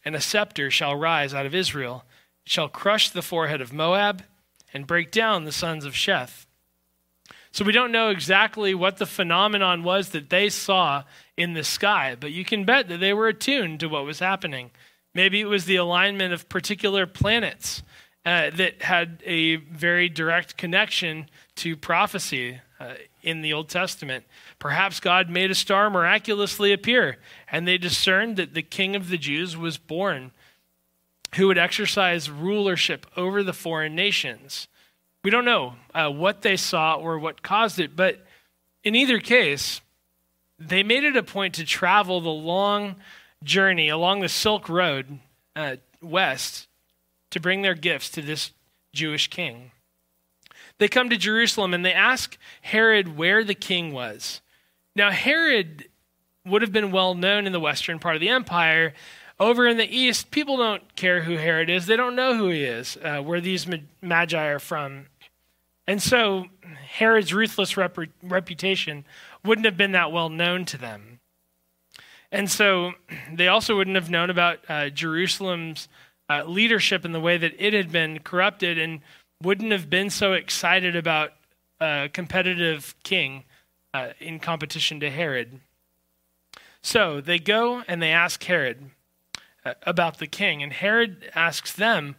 and 0.04 0.16
a 0.16 0.22
scepter 0.22 0.72
shall 0.72 0.96
rise 0.96 1.34
out 1.34 1.46
of 1.46 1.56
Israel. 1.56 2.06
Shall 2.46 2.70
crush 2.70 3.10
the 3.10 3.22
forehead 3.22 3.62
of 3.62 3.74
Moab 3.74 4.24
and 4.74 4.88
break 4.88 5.12
down 5.12 5.44
the 5.44 5.52
sons 5.52 5.86
of 5.86 5.94
Sheth. 5.94 6.46
So 7.52 7.64
we 7.64 7.72
don't 7.72 7.92
know 7.92 8.10
exactly 8.10 8.76
what 8.76 8.98
the 8.98 9.06
phenomenon 9.06 9.84
was 9.84 10.10
that 10.10 10.30
they 10.30 10.50
saw 10.50 11.04
in 11.38 11.54
the 11.54 11.64
sky, 11.64 12.18
but 12.20 12.34
you 12.34 12.44
can 12.44 12.66
bet 12.66 12.90
that 12.90 13.00
they 13.00 13.14
were 13.14 13.30
attuned 13.30 13.80
to 13.80 13.88
what 13.88 14.06
was 14.06 14.20
happening. 14.20 14.72
Maybe 15.14 15.40
it 15.40 15.46
was 15.46 15.64
the 15.64 15.78
alignment 15.78 16.34
of 16.34 16.50
particular 16.50 17.08
planets 17.08 17.82
uh, 18.26 18.50
that 18.56 18.82
had 18.82 19.24
a 19.26 19.56
very 19.56 20.10
direct 20.10 20.58
connection 20.58 21.30
to 21.56 21.78
prophecy 21.78 22.60
uh, 22.80 22.96
in 23.22 23.42
the 23.42 23.54
Old 23.54 23.70
Testament. 23.70 24.26
Perhaps 24.60 25.00
God 25.00 25.30
made 25.30 25.50
a 25.50 25.56
star 25.56 25.90
miraculously 25.90 26.74
appear, 26.74 27.18
and 27.50 27.66
they 27.66 27.78
discerned 27.78 28.36
that 28.36 28.54
the 28.54 28.62
king 28.62 28.96
of 28.96 29.08
the 29.08 29.18
Jews 29.18 29.56
was 29.56 29.78
born, 29.78 30.32
who 31.36 31.48
would 31.48 31.58
exercise 31.58 32.30
rulership 32.30 33.06
over 33.16 33.44
the 33.44 33.54
foreign 33.54 33.96
nations. 33.96 34.68
We 35.24 35.32
don't 35.32 35.46
know 35.46 35.76
uh, 35.94 36.10
what 36.10 36.42
they 36.42 36.58
saw 36.58 36.96
or 36.96 37.20
what 37.20 37.42
caused 37.42 37.80
it, 37.80 37.96
but 37.96 38.26
in 38.84 38.96
either 38.96 39.20
case, 39.20 39.82
they 40.60 40.84
made 40.84 41.04
it 41.04 41.18
a 41.18 41.24
point 41.24 41.56
to 41.56 41.66
travel 41.66 42.22
the 42.22 42.30
long 42.30 42.96
journey 43.44 43.90
along 43.90 44.22
the 44.22 44.30
Silk 44.30 44.70
Road 44.70 45.20
uh, 45.56 45.78
west 46.02 46.68
to 47.32 47.40
bring 47.40 47.62
their 47.62 47.74
gifts 47.74 48.10
to 48.12 48.22
this 48.22 48.52
Jewish 48.94 49.28
king. 49.30 49.72
They 50.78 50.88
come 50.88 51.10
to 51.10 51.18
Jerusalem 51.18 51.74
and 51.74 51.86
they 51.86 51.94
ask 51.94 52.38
Herod 52.62 53.18
where 53.18 53.44
the 53.44 53.56
king 53.56 53.92
was. 53.92 54.42
Now, 54.96 55.12
Herod 55.12 55.90
would 56.46 56.62
have 56.62 56.72
been 56.72 56.92
well 56.92 57.16
known 57.16 57.46
in 57.46 57.52
the 57.52 57.60
western 57.60 58.00
part 58.00 58.16
of 58.16 58.22
the 58.22 58.30
empire. 58.30 58.94
Over 59.40 59.68
in 59.68 59.78
the 59.78 59.96
east, 59.96 60.32
people 60.32 60.58
don't 60.58 60.96
care 60.96 61.24
who 61.24 61.36
Herod 61.36 61.70
is. 61.70 61.86
They 61.86 61.98
don't 61.98 62.16
know 62.16 62.38
who 62.38 62.50
he 62.50 62.64
is, 62.64 62.98
uh, 63.04 63.22
where 63.22 63.42
these 63.42 63.68
magi 64.02 64.46
are 64.48 64.60
from. 64.60 65.08
And 65.88 66.02
so 66.02 66.46
Herod's 66.62 67.34
ruthless 67.34 67.76
rep- 67.76 67.98
reputation 68.24 69.06
wouldn't 69.44 69.66
have 69.66 69.78
been 69.78 69.92
that 69.92 70.12
well 70.12 70.30
known 70.30 70.66
to 70.66 70.78
them. 70.78 71.20
And 72.32 72.50
so 72.50 72.94
they 73.32 73.48
also 73.48 73.76
wouldn't 73.76 73.96
have 73.96 74.10
known 74.10 74.30
about 74.30 74.60
uh, 74.68 74.90
Jerusalem's 74.90 75.88
uh, 76.30 76.44
leadership 76.46 77.06
and 77.06 77.14
the 77.14 77.20
way 77.20 77.38
that 77.38 77.54
it 77.60 77.74
had 77.74 77.92
been 77.92 78.20
corrupted 78.20 78.78
and 78.80 79.02
wouldn't 79.42 79.72
have 79.72 79.90
been 79.90 80.10
so 80.10 80.34
excited 80.34 80.96
about 80.96 81.34
a 81.80 82.10
competitive 82.12 82.96
king 83.04 83.44
uh, 83.94 84.10
in 84.20 84.40
competition 84.40 85.00
to 85.02 85.12
Herod. 85.12 85.60
So 86.82 87.22
they 87.22 87.38
go 87.38 87.84
and 87.88 88.02
they 88.02 88.12
ask 88.12 88.44
Herod 88.44 88.78
uh, 88.82 88.95
about 89.84 90.20
the 90.20 90.28
king, 90.28 90.62
and 90.62 90.74
Herod 90.74 91.30
asks 91.34 91.74
them 91.74 92.16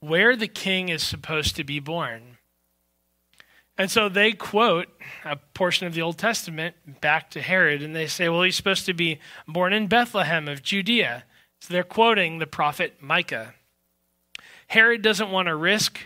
where 0.00 0.36
the 0.36 0.48
king 0.48 0.88
is 0.88 1.02
supposed 1.02 1.56
to 1.56 1.64
be 1.64 1.78
born. 1.78 2.38
And 3.76 3.90
so 3.90 4.08
they 4.08 4.32
quote 4.32 4.88
a 5.24 5.36
portion 5.36 5.86
of 5.86 5.94
the 5.94 6.02
Old 6.02 6.18
Testament 6.18 7.00
back 7.00 7.30
to 7.30 7.40
Herod, 7.40 7.82
and 7.82 7.94
they 7.94 8.06
say, 8.06 8.28
well, 8.28 8.42
he's 8.42 8.56
supposed 8.56 8.86
to 8.86 8.94
be 8.94 9.18
born 9.48 9.72
in 9.72 9.88
Bethlehem 9.88 10.46
of 10.48 10.62
Judea. 10.62 11.24
So 11.60 11.72
they're 11.72 11.82
quoting 11.82 12.38
the 12.38 12.46
prophet 12.46 12.96
Micah. 13.00 13.54
Herod 14.68 15.02
doesn't 15.02 15.30
want 15.30 15.48
to 15.48 15.56
risk 15.56 15.98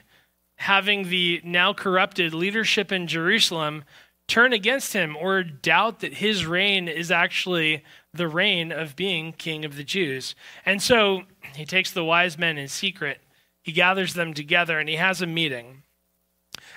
having 0.56 1.08
the 1.08 1.40
now 1.44 1.72
corrupted 1.72 2.34
leadership 2.34 2.90
in 2.90 3.06
Jerusalem 3.06 3.84
turn 4.26 4.52
against 4.52 4.92
him 4.92 5.16
or 5.16 5.42
doubt 5.42 6.00
that 6.00 6.14
his 6.14 6.46
reign 6.46 6.88
is 6.88 7.10
actually 7.10 7.84
the 8.12 8.28
reign 8.28 8.72
of 8.72 8.96
being 8.96 9.32
king 9.32 9.64
of 9.64 9.76
the 9.76 9.84
Jews. 9.84 10.34
And 10.64 10.82
so 10.82 11.22
he 11.54 11.64
takes 11.64 11.90
the 11.90 12.04
wise 12.04 12.38
men 12.38 12.58
in 12.58 12.68
secret, 12.68 13.20
he 13.62 13.72
gathers 13.72 14.14
them 14.14 14.34
together, 14.34 14.78
and 14.78 14.88
he 14.88 14.96
has 14.96 15.20
a 15.20 15.26
meeting. 15.26 15.82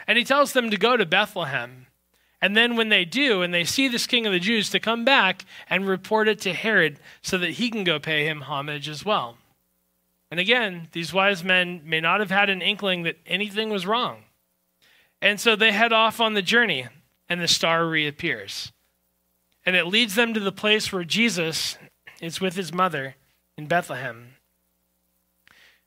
And 0.08 0.18
he 0.18 0.24
tells 0.24 0.54
them 0.54 0.70
to 0.70 0.78
go 0.78 0.98
to 0.98 1.06
Bethlehem. 1.06 1.88
And 2.42 2.58
then 2.58 2.76
when 2.76 2.90
they 2.90 3.06
do, 3.06 3.44
and 3.44 3.54
they 3.54 3.64
see 3.64 3.88
this 3.88 4.08
king 4.08 4.26
of 4.26 4.34
the 4.34 4.40
Jews, 4.40 4.70
to 4.72 4.80
come 4.80 5.06
back 5.06 5.46
and 5.70 5.88
report 5.88 6.28
it 6.28 6.40
to 6.42 6.54
Herod 6.54 7.00
so 7.22 7.38
that 7.38 7.52
he 7.52 7.70
can 7.70 7.84
go 7.84 8.00
pay 8.00 8.26
him 8.26 8.42
homage 8.42 8.90
as 8.90 9.06
well. 9.06 9.38
And 10.32 10.40
again, 10.40 10.88
these 10.92 11.14
wise 11.14 11.44
men 11.44 11.82
may 11.86 12.00
not 12.00 12.20
have 12.20 12.32
had 12.32 12.50
an 12.50 12.62
inkling 12.62 13.04
that 13.04 13.18
anything 13.26 13.70
was 13.70 13.86
wrong. 13.86 14.24
And 15.22 15.40
so 15.40 15.56
they 15.56 15.72
head 15.72 15.94
off 15.94 16.20
on 16.20 16.34
the 16.34 16.42
journey, 16.42 16.88
and 17.30 17.40
the 17.40 17.48
star 17.48 17.86
reappears. 17.86 18.72
And 19.66 19.76
it 19.76 19.86
leads 19.86 20.16
them 20.16 20.34
to 20.34 20.40
the 20.40 20.52
place 20.52 20.92
where 20.92 21.04
Jesus 21.04 21.78
is 22.20 22.42
with 22.42 22.56
his 22.56 22.74
mother 22.74 23.16
in 23.58 23.68
Bethlehem 23.68 24.36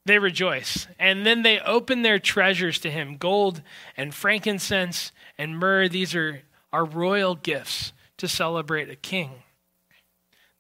they 0.07 0.19
rejoice. 0.19 0.87
And 0.99 1.25
then 1.25 1.43
they 1.43 1.59
open 1.61 2.03
their 2.03 2.19
treasures 2.19 2.79
to 2.81 2.91
him 2.91 3.17
gold 3.17 3.63
and 3.97 4.15
frankincense 4.15 5.13
and 5.39 5.59
myrrh. 5.59 5.89
These 5.89 6.15
are 6.15 6.43
our 6.73 6.85
royal 6.85 7.35
gifts 7.35 7.93
to 8.19 8.29
celebrate 8.29 8.91
a 8.91 8.97
king. 8.97 9.43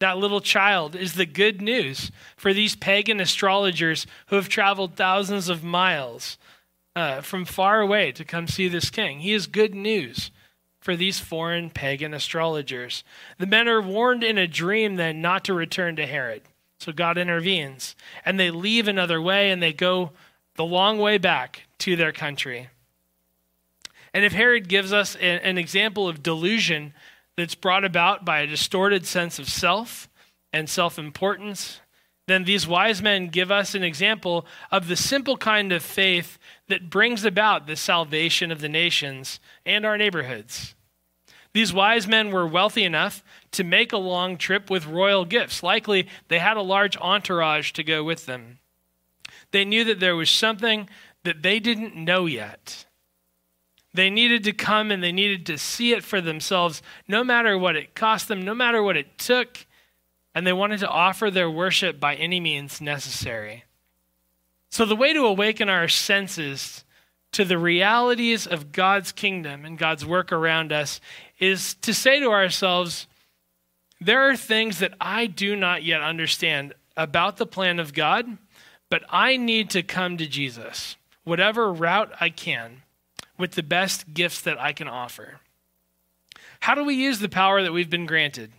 That 0.00 0.18
little 0.18 0.40
child 0.40 0.96
is 0.96 1.14
the 1.14 1.26
good 1.26 1.62
news 1.62 2.10
for 2.36 2.52
these 2.52 2.74
pagan 2.74 3.20
astrologers 3.20 4.06
who 4.26 4.36
have 4.36 4.48
traveled 4.48 4.96
thousands 4.96 5.48
of 5.48 5.62
miles 5.62 6.36
uh, 6.96 7.20
from 7.20 7.44
far 7.44 7.80
away 7.80 8.12
to 8.12 8.24
come 8.24 8.46
see 8.48 8.68
this 8.68 8.90
king. 8.90 9.20
He 9.20 9.32
is 9.32 9.46
good 9.46 9.74
news 9.74 10.30
for 10.84 10.94
these 10.94 11.18
foreign 11.18 11.70
pagan 11.70 12.12
astrologers. 12.12 13.04
The 13.38 13.46
men 13.46 13.68
are 13.68 13.80
warned 13.80 14.22
in 14.22 14.36
a 14.36 14.46
dream 14.46 14.96
then 14.96 15.22
not 15.22 15.42
to 15.44 15.54
return 15.54 15.96
to 15.96 16.04
Herod. 16.04 16.42
So 16.78 16.92
God 16.92 17.16
intervenes. 17.16 17.96
And 18.22 18.38
they 18.38 18.50
leave 18.50 18.86
another 18.86 19.20
way 19.22 19.50
and 19.50 19.62
they 19.62 19.72
go 19.72 20.10
the 20.56 20.64
long 20.64 20.98
way 20.98 21.16
back 21.16 21.62
to 21.78 21.96
their 21.96 22.12
country. 22.12 22.68
And 24.12 24.26
if 24.26 24.34
Herod 24.34 24.68
gives 24.68 24.92
us 24.92 25.16
an 25.16 25.56
example 25.56 26.06
of 26.06 26.22
delusion 26.22 26.92
that's 27.34 27.54
brought 27.54 27.86
about 27.86 28.26
by 28.26 28.40
a 28.40 28.46
distorted 28.46 29.06
sense 29.06 29.38
of 29.38 29.48
self 29.48 30.10
and 30.52 30.68
self 30.68 30.98
importance, 30.98 31.80
then 32.26 32.44
these 32.44 32.66
wise 32.66 33.02
men 33.02 33.28
give 33.28 33.50
us 33.50 33.74
an 33.74 33.82
example 33.82 34.46
of 34.70 34.88
the 34.88 34.96
simple 34.96 35.36
kind 35.36 35.72
of 35.72 35.82
faith 35.82 36.38
that 36.68 36.88
brings 36.90 37.24
about 37.24 37.66
the 37.66 37.76
salvation 37.76 38.50
of 38.50 38.60
the 38.60 38.68
nations 38.68 39.40
and 39.66 39.84
our 39.84 39.98
neighborhoods. 39.98 40.74
These 41.52 41.72
wise 41.72 42.08
men 42.08 42.30
were 42.30 42.46
wealthy 42.46 42.82
enough 42.82 43.22
to 43.52 43.62
make 43.62 43.92
a 43.92 43.98
long 43.98 44.36
trip 44.36 44.70
with 44.70 44.86
royal 44.86 45.24
gifts. 45.24 45.62
Likely, 45.62 46.08
they 46.28 46.40
had 46.40 46.56
a 46.56 46.62
large 46.62 46.96
entourage 46.96 47.70
to 47.72 47.84
go 47.84 48.02
with 48.02 48.26
them. 48.26 48.58
They 49.52 49.64
knew 49.64 49.84
that 49.84 50.00
there 50.00 50.16
was 50.16 50.30
something 50.30 50.88
that 51.22 51.42
they 51.42 51.60
didn't 51.60 51.94
know 51.94 52.26
yet. 52.26 52.86
They 53.92 54.10
needed 54.10 54.42
to 54.44 54.52
come 54.52 54.90
and 54.90 55.02
they 55.02 55.12
needed 55.12 55.46
to 55.46 55.58
see 55.58 55.92
it 55.92 56.02
for 56.02 56.20
themselves, 56.20 56.82
no 57.06 57.22
matter 57.22 57.56
what 57.56 57.76
it 57.76 57.94
cost 57.94 58.26
them, 58.26 58.42
no 58.42 58.54
matter 58.54 58.82
what 58.82 58.96
it 58.96 59.16
took. 59.16 59.66
And 60.34 60.46
they 60.46 60.52
wanted 60.52 60.80
to 60.80 60.88
offer 60.88 61.30
their 61.30 61.50
worship 61.50 62.00
by 62.00 62.16
any 62.16 62.40
means 62.40 62.80
necessary. 62.80 63.64
So, 64.70 64.84
the 64.84 64.96
way 64.96 65.12
to 65.12 65.24
awaken 65.24 65.68
our 65.68 65.86
senses 65.86 66.84
to 67.32 67.44
the 67.44 67.58
realities 67.58 68.46
of 68.46 68.72
God's 68.72 69.12
kingdom 69.12 69.64
and 69.64 69.78
God's 69.78 70.04
work 70.04 70.32
around 70.32 70.72
us 70.72 71.00
is 71.38 71.74
to 71.74 71.94
say 71.94 72.20
to 72.20 72.30
ourselves, 72.30 73.06
there 74.00 74.28
are 74.28 74.36
things 74.36 74.80
that 74.80 74.94
I 75.00 75.26
do 75.26 75.56
not 75.56 75.82
yet 75.82 76.00
understand 76.00 76.74
about 76.96 77.36
the 77.36 77.46
plan 77.46 77.78
of 77.78 77.94
God, 77.94 78.38
but 78.90 79.02
I 79.08 79.36
need 79.36 79.70
to 79.70 79.82
come 79.82 80.16
to 80.16 80.26
Jesus, 80.26 80.96
whatever 81.24 81.72
route 81.72 82.12
I 82.20 82.30
can, 82.30 82.82
with 83.38 83.52
the 83.52 83.62
best 83.62 84.14
gifts 84.14 84.40
that 84.42 84.60
I 84.60 84.72
can 84.72 84.88
offer. 84.88 85.40
How 86.60 86.74
do 86.74 86.84
we 86.84 86.94
use 86.94 87.18
the 87.18 87.28
power 87.28 87.62
that 87.62 87.72
we've 87.72 87.90
been 87.90 88.06
granted 88.06 88.52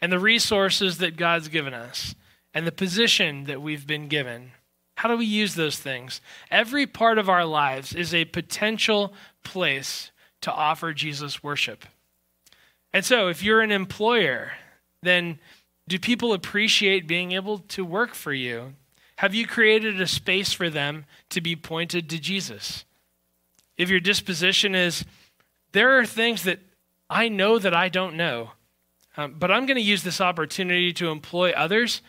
and 0.00 0.12
the 0.12 0.18
resources 0.18 0.98
that 0.98 1.16
God's 1.16 1.48
given 1.48 1.74
us 1.74 2.14
and 2.52 2.66
the 2.66 2.72
position 2.72 3.44
that 3.44 3.62
we've 3.62 3.86
been 3.86 4.08
given? 4.08 4.52
How 4.96 5.08
do 5.08 5.16
we 5.16 5.26
use 5.26 5.54
those 5.54 5.78
things? 5.78 6.20
Every 6.50 6.86
part 6.86 7.18
of 7.18 7.28
our 7.28 7.44
lives 7.44 7.94
is 7.94 8.14
a 8.14 8.24
potential 8.26 9.12
place 9.42 10.10
to 10.40 10.52
offer 10.52 10.92
Jesus 10.92 11.42
worship. 11.42 11.84
And 12.92 13.04
so, 13.04 13.28
if 13.28 13.42
you're 13.42 13.60
an 13.60 13.72
employer, 13.72 14.52
then 15.02 15.38
do 15.88 15.98
people 15.98 16.32
appreciate 16.32 17.08
being 17.08 17.32
able 17.32 17.58
to 17.58 17.84
work 17.84 18.14
for 18.14 18.32
you? 18.32 18.74
Have 19.16 19.34
you 19.34 19.46
created 19.46 20.00
a 20.00 20.06
space 20.06 20.52
for 20.52 20.70
them 20.70 21.04
to 21.30 21.40
be 21.40 21.56
pointed 21.56 22.08
to 22.10 22.18
Jesus? 22.18 22.84
If 23.76 23.90
your 23.90 24.00
disposition 24.00 24.74
is, 24.74 25.04
there 25.72 25.98
are 25.98 26.06
things 26.06 26.44
that 26.44 26.60
I 27.10 27.28
know 27.28 27.58
that 27.58 27.74
I 27.74 27.88
don't 27.88 28.16
know, 28.16 28.50
um, 29.16 29.34
but 29.38 29.50
I'm 29.50 29.66
going 29.66 29.76
to 29.76 29.82
use 29.82 30.02
this 30.02 30.20
opportunity 30.20 30.92
to 30.94 31.08
employ 31.08 31.52
others 31.52 32.02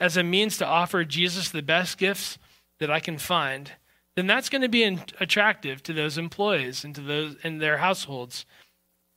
as 0.00 0.16
a 0.16 0.22
means 0.22 0.58
to 0.58 0.66
offer 0.66 1.04
Jesus 1.04 1.50
the 1.50 1.62
best 1.62 1.98
gifts 1.98 2.38
that 2.78 2.90
I 2.90 3.00
can 3.00 3.18
find, 3.18 3.72
then 4.16 4.26
that's 4.26 4.48
going 4.48 4.62
to 4.62 4.68
be 4.68 4.98
attractive 5.18 5.82
to 5.84 5.92
those 5.92 6.18
employees 6.18 6.84
and 6.84 6.94
to 6.94 7.00
those 7.00 7.36
in 7.42 7.58
their 7.58 7.78
households. 7.78 8.44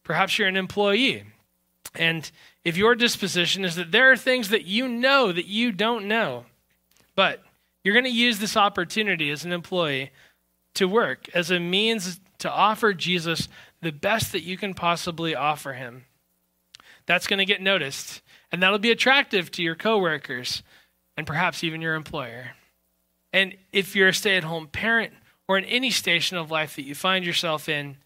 Perhaps 0.04 0.38
you're 0.38 0.48
an 0.48 0.58
employee. 0.58 1.24
And 1.96 2.30
if 2.64 2.78
your 2.78 2.96
disposition 2.96 3.66
is 3.66 3.76
that 3.76 3.92
there 3.92 4.12
are 4.12 4.18
things 4.18 4.50
that 4.50 4.66
you 4.66 4.88
know 4.88 5.32
that 5.32 5.46
you 5.46 5.72
don't 5.72 6.08
know, 6.08 6.46
but 7.16 7.42
you're 7.84 7.94
going 7.94 8.06
to 8.06 8.10
use 8.10 8.40
this 8.40 8.58
opportunity 8.58 9.30
as 9.30 9.44
an 9.44 9.52
employee 9.52 10.12
to 10.76 10.88
work 10.88 11.30
as 11.34 11.52
a 11.52 11.60
means 11.60 12.20
to 12.40 12.52
offer 12.52 12.94
Jesus 12.94 13.48
the 13.82 13.92
best 13.92 14.32
that 14.32 14.44
you 14.44 14.58
can 14.58 14.74
possibly 14.74 15.36
offer 15.36 15.74
him. 15.74 16.06
That's 17.06 17.28
going 17.28 17.40
to 17.40 17.46
get 17.46 17.62
noticed, 17.62 18.22
and 18.52 18.62
that'll 18.62 18.80
be 18.80 18.92
attractive 18.92 19.52
to 19.52 19.64
your 19.64 19.76
coworkers 19.76 20.64
and 21.18 21.28
perhaps 21.28 21.64
even 21.64 21.82
your 21.82 21.96
employer. 21.96 22.52
And 23.32 23.56
if 23.72 23.96
you're 23.96 24.10
a 24.10 24.14
stay 24.14 24.38
at 24.38 24.44
home 24.44 24.68
parent 24.68 25.14
or 25.48 25.58
in 25.58 25.66
any 25.66 25.90
station 25.90 26.38
of 26.38 26.52
life 26.52 26.76
that 26.76 26.86
you 26.86 26.96
find 26.96 27.26
yourself 27.26 27.68
in, 27.68 27.98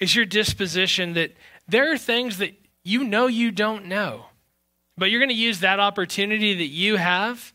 is 0.00 0.14
your 0.14 0.24
disposition 0.24 1.14
that 1.14 1.32
there 1.68 1.92
are 1.92 1.98
things 1.98 2.38
that 2.38 2.54
you 2.82 3.04
know 3.04 3.26
you 3.26 3.50
don't 3.50 3.86
know, 3.86 4.26
but 4.96 5.10
you're 5.10 5.20
going 5.20 5.28
to 5.28 5.34
use 5.34 5.60
that 5.60 5.80
opportunity 5.80 6.54
that 6.54 6.66
you 6.66 6.96
have 6.96 7.52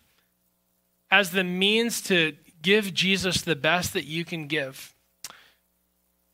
as 1.12 1.32
the 1.32 1.44
means 1.44 2.02
to 2.02 2.36
give 2.62 2.94
Jesus 2.94 3.42
the 3.42 3.56
best 3.56 3.94
that 3.94 4.06
you 4.06 4.26
can 4.26 4.48
give. 4.48 4.95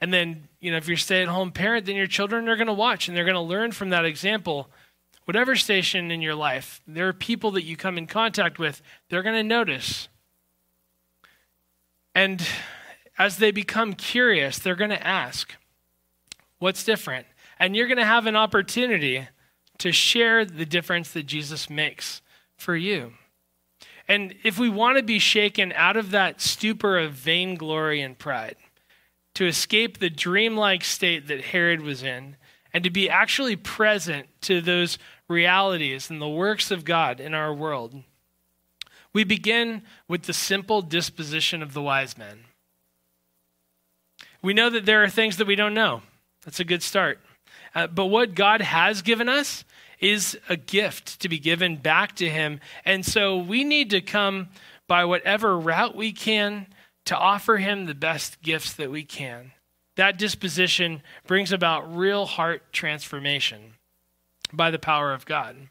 And 0.01 0.11
then, 0.11 0.47
you 0.59 0.71
know, 0.71 0.77
if 0.77 0.87
you're 0.87 0.95
a 0.95 0.99
stay 0.99 1.21
at 1.21 1.27
home 1.27 1.51
parent, 1.51 1.85
then 1.85 1.95
your 1.95 2.07
children 2.07 2.49
are 2.49 2.55
going 2.55 2.67
to 2.67 2.73
watch 2.73 3.07
and 3.07 3.15
they're 3.15 3.23
going 3.23 3.35
to 3.35 3.41
learn 3.41 3.71
from 3.71 3.89
that 3.89 4.03
example. 4.03 4.69
Whatever 5.25 5.55
station 5.55 6.09
in 6.09 6.21
your 6.21 6.33
life, 6.33 6.81
there 6.87 7.07
are 7.07 7.13
people 7.13 7.51
that 7.51 7.63
you 7.63 7.77
come 7.77 7.97
in 7.97 8.07
contact 8.07 8.57
with, 8.57 8.81
they're 9.09 9.21
going 9.21 9.35
to 9.35 9.43
notice. 9.43 10.07
And 12.15 12.45
as 13.17 13.37
they 13.37 13.51
become 13.51 13.93
curious, 13.93 14.57
they're 14.57 14.75
going 14.75 14.89
to 14.89 15.07
ask, 15.07 15.55
What's 16.57 16.83
different? 16.83 17.25
And 17.57 17.75
you're 17.75 17.87
going 17.87 17.97
to 17.97 18.05
have 18.05 18.27
an 18.27 18.35
opportunity 18.35 19.27
to 19.79 19.91
share 19.91 20.45
the 20.45 20.65
difference 20.65 21.11
that 21.13 21.23
Jesus 21.23 21.71
makes 21.71 22.21
for 22.55 22.75
you. 22.75 23.13
And 24.07 24.35
if 24.43 24.59
we 24.59 24.69
want 24.69 24.97
to 24.97 25.03
be 25.03 25.17
shaken 25.17 25.73
out 25.75 25.97
of 25.97 26.11
that 26.11 26.39
stupor 26.39 26.99
of 26.99 27.13
vainglory 27.13 28.01
and 28.01 28.15
pride, 28.15 28.57
to 29.41 29.47
escape 29.47 29.97
the 29.97 30.09
dreamlike 30.11 30.83
state 30.83 31.27
that 31.27 31.45
Herod 31.45 31.81
was 31.81 32.03
in, 32.03 32.35
and 32.75 32.83
to 32.83 32.91
be 32.91 33.09
actually 33.09 33.55
present 33.55 34.27
to 34.41 34.61
those 34.61 34.99
realities 35.27 36.11
and 36.11 36.21
the 36.21 36.29
works 36.29 36.69
of 36.69 36.85
God 36.85 37.19
in 37.19 37.33
our 37.33 37.51
world, 37.51 38.03
we 39.13 39.23
begin 39.23 39.81
with 40.07 40.25
the 40.25 40.33
simple 40.33 40.83
disposition 40.83 41.63
of 41.63 41.73
the 41.73 41.81
wise 41.81 42.19
men. 42.19 42.41
We 44.43 44.53
know 44.53 44.69
that 44.69 44.85
there 44.85 45.03
are 45.03 45.09
things 45.09 45.37
that 45.37 45.47
we 45.47 45.55
don't 45.55 45.73
know. 45.73 46.03
That's 46.45 46.59
a 46.59 46.63
good 46.63 46.83
start. 46.83 47.19
Uh, 47.73 47.87
but 47.87 48.05
what 48.05 48.35
God 48.35 48.61
has 48.61 49.01
given 49.01 49.27
us 49.27 49.65
is 49.99 50.37
a 50.49 50.55
gift 50.55 51.19
to 51.19 51.27
be 51.27 51.39
given 51.39 51.77
back 51.77 52.15
to 52.17 52.29
Him. 52.29 52.59
And 52.85 53.03
so 53.03 53.39
we 53.39 53.63
need 53.63 53.89
to 53.89 54.01
come 54.01 54.49
by 54.87 55.03
whatever 55.03 55.57
route 55.57 55.95
we 55.95 56.11
can 56.11 56.67
to 57.05 57.17
offer 57.17 57.57
Him 57.57 57.85
the 57.85 57.95
best 57.95 58.41
gifts 58.41 58.73
that 58.73 58.91
we 58.91 59.03
can. 59.03 59.51
That 59.95 60.17
disposition 60.17 61.01
brings 61.27 61.51
about 61.51 61.95
real 61.95 62.25
heart 62.25 62.71
transformation 62.71 63.73
by 64.53 64.71
the 64.71 64.79
power 64.79 65.13
of 65.13 65.25
God. 65.25 65.69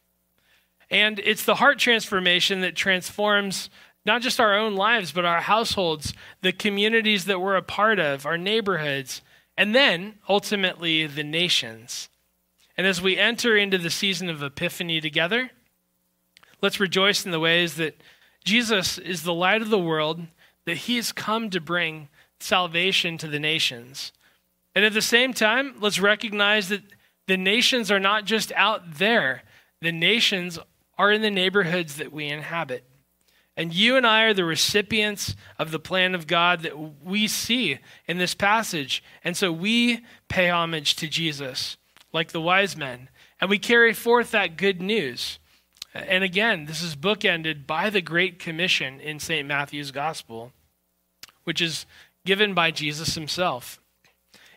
And 0.90 1.20
it's 1.20 1.44
the 1.44 1.56
heart 1.56 1.78
transformation 1.78 2.60
that 2.60 2.74
transforms 2.74 3.70
not 4.04 4.22
just 4.22 4.40
our 4.40 4.56
own 4.56 4.74
lives, 4.74 5.12
but 5.12 5.24
our 5.24 5.42
households, 5.42 6.14
the 6.40 6.52
communities 6.52 7.26
that 7.26 7.40
we're 7.40 7.56
a 7.56 7.62
part 7.62 7.98
of, 7.98 8.26
our 8.26 8.38
neighborhoods, 8.38 9.22
and 9.56 9.74
then 9.74 10.14
ultimately 10.28 11.06
the 11.06 11.22
nations. 11.22 12.08
And 12.76 12.86
as 12.86 13.02
we 13.02 13.18
enter 13.18 13.56
into 13.56 13.78
the 13.78 13.90
season 13.90 14.30
of 14.30 14.42
Epiphany 14.42 15.00
together, 15.00 15.50
let's 16.62 16.80
rejoice 16.80 17.24
in 17.24 17.30
the 17.30 17.40
ways 17.40 17.74
that 17.74 18.00
Jesus 18.42 18.96
is 18.96 19.22
the 19.22 19.34
light 19.34 19.60
of 19.60 19.68
the 19.68 19.78
world, 19.78 20.22
that 20.66 20.78
he 20.78 20.96
has 20.96 21.12
come 21.12 21.50
to 21.50 21.60
bring 21.60 22.08
salvation 22.38 23.18
to 23.18 23.28
the 23.28 23.40
nations. 23.40 24.12
And 24.74 24.84
at 24.84 24.92
the 24.92 25.02
same 25.02 25.32
time, 25.32 25.74
let's 25.80 26.00
recognize 26.00 26.68
that 26.68 26.82
the 27.26 27.36
nations 27.36 27.90
are 27.90 28.00
not 28.00 28.24
just 28.24 28.52
out 28.52 28.98
there, 28.98 29.42
the 29.80 29.92
nations 29.92 30.58
are 30.98 31.10
in 31.12 31.22
the 31.22 31.30
neighborhoods 31.30 31.96
that 31.96 32.12
we 32.12 32.26
inhabit. 32.26 32.84
And 33.56 33.74
you 33.74 33.96
and 33.96 34.06
I 34.06 34.22
are 34.22 34.34
the 34.34 34.44
recipients 34.44 35.34
of 35.58 35.70
the 35.70 35.78
plan 35.78 36.14
of 36.14 36.26
God 36.26 36.60
that 36.60 37.04
we 37.04 37.26
see 37.26 37.78
in 38.06 38.18
this 38.18 38.34
passage. 38.34 39.02
And 39.22 39.36
so 39.36 39.52
we 39.52 40.04
pay 40.28 40.48
homage 40.48 40.96
to 40.96 41.08
Jesus 41.08 41.76
like 42.12 42.32
the 42.32 42.40
wise 42.40 42.76
men. 42.76 43.08
And 43.40 43.50
we 43.50 43.58
carry 43.58 43.92
forth 43.92 44.30
that 44.30 44.56
good 44.56 44.80
news. 44.80 45.39
And 45.92 46.22
again, 46.22 46.66
this 46.66 46.82
is 46.82 46.94
bookended 46.94 47.66
by 47.66 47.90
the 47.90 48.00
Great 48.00 48.38
Commission 48.38 49.00
in 49.00 49.18
St. 49.18 49.46
Matthew's 49.46 49.90
Gospel, 49.90 50.52
which 51.44 51.60
is 51.60 51.84
given 52.24 52.54
by 52.54 52.70
Jesus 52.70 53.14
himself. 53.14 53.80